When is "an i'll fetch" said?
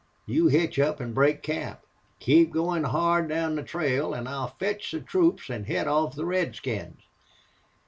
4.15-4.89